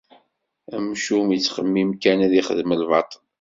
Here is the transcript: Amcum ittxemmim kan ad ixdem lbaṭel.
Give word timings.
Amcum 0.75 1.27
ittxemmim 1.37 1.91
kan 2.01 2.19
ad 2.25 2.33
ixdem 2.39 2.71
lbaṭel. 2.81 3.21